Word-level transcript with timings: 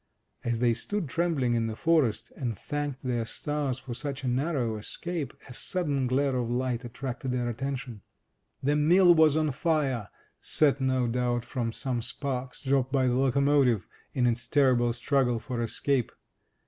As 0.43 0.57
they 0.57 0.73
stood 0.73 1.07
trembling 1.07 1.53
in 1.53 1.67
the 1.67 1.75
forest, 1.75 2.31
and 2.35 2.57
thanked 2.57 3.03
their 3.03 3.23
stars 3.23 3.77
for 3.77 3.93
such 3.93 4.23
a 4.23 4.27
narrow 4.27 4.75
escape, 4.77 5.31
a 5.47 5.53
sudden 5.53 6.07
glare 6.07 6.35
of 6.37 6.49
light 6.49 6.83
attracted 6.83 7.31
their 7.31 7.47
attention. 7.47 8.01
The 8.63 8.75
mill 8.75 9.13
was 9.13 9.37
on 9.37 9.51
fire, 9.51 10.09
set, 10.41 10.81
no 10.81 11.07
doubt, 11.07 11.45
from 11.45 11.71
some 11.71 12.01
sparks 12.01 12.63
dropped 12.63 12.91
by 12.91 13.05
the 13.05 13.13
locomotivean 13.13 13.81
its 14.15 14.47
terrible 14.47 14.91
struggle 14.93 15.37
for 15.37 15.61
escape. 15.61 16.11